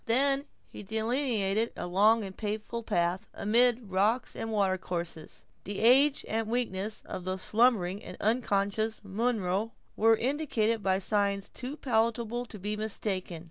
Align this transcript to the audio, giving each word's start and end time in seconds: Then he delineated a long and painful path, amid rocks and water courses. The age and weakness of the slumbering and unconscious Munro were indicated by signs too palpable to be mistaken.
Then 0.07 0.45
he 0.71 0.81
delineated 0.81 1.73
a 1.77 1.85
long 1.85 2.23
and 2.23 2.35
painful 2.35 2.81
path, 2.81 3.27
amid 3.35 3.91
rocks 3.91 4.35
and 4.35 4.51
water 4.51 4.75
courses. 4.75 5.45
The 5.63 5.77
age 5.79 6.25
and 6.27 6.47
weakness 6.47 7.03
of 7.05 7.23
the 7.23 7.37
slumbering 7.37 8.03
and 8.03 8.17
unconscious 8.19 8.99
Munro 9.03 9.73
were 9.95 10.15
indicated 10.17 10.81
by 10.81 10.97
signs 10.97 11.51
too 11.51 11.77
palpable 11.77 12.47
to 12.47 12.57
be 12.57 12.75
mistaken. 12.75 13.39